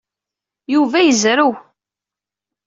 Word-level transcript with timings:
Yuba 0.73 0.99
yezrew. 1.01 1.53